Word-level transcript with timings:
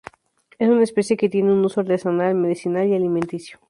Es 0.57 0.67
una 0.67 0.81
especie 0.81 1.15
que 1.15 1.29
tiene 1.29 1.53
un 1.53 1.63
uso 1.63 1.81
artesanal, 1.81 2.33
medicinal 2.33 2.87
y 2.87 2.95
alimenticio. 2.95 3.59